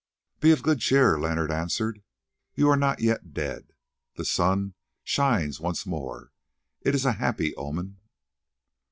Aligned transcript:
"Be 0.39 0.49
of 0.49 0.63
good 0.63 0.79
cheer," 0.79 1.19
Leonard 1.19 1.51
answered; 1.51 2.01
"you 2.55 2.67
are 2.71 2.75
not 2.75 3.01
yet 3.01 3.35
dead. 3.35 3.71
The 4.15 4.25
sun 4.25 4.73
shines 5.03 5.59
once 5.59 5.85
more. 5.85 6.31
It 6.81 6.95
is 6.95 7.05
a 7.05 7.11
happy 7.21 7.55
omen." 7.55 7.97